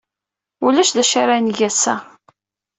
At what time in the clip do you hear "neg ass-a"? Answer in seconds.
1.37-1.95